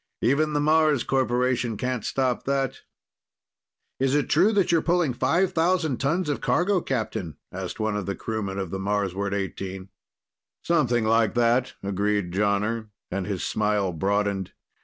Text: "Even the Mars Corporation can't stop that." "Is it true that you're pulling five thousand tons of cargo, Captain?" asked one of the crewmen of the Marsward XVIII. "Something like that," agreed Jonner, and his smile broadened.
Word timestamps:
"Even 0.23 0.53
the 0.53 0.59
Mars 0.59 1.03
Corporation 1.03 1.77
can't 1.77 2.03
stop 2.03 2.45
that." 2.45 2.81
"Is 3.99 4.15
it 4.15 4.29
true 4.29 4.51
that 4.53 4.71
you're 4.71 4.81
pulling 4.81 5.13
five 5.13 5.53
thousand 5.53 5.97
tons 5.99 6.27
of 6.27 6.41
cargo, 6.41 6.81
Captain?" 6.81 7.37
asked 7.51 7.79
one 7.79 7.95
of 7.95 8.07
the 8.07 8.15
crewmen 8.15 8.57
of 8.57 8.71
the 8.71 8.79
Marsward 8.79 9.35
XVIII. 9.35 9.89
"Something 10.63 11.05
like 11.05 11.35
that," 11.35 11.75
agreed 11.83 12.33
Jonner, 12.33 12.89
and 13.11 13.27
his 13.27 13.43
smile 13.43 13.93
broadened. 13.93 14.53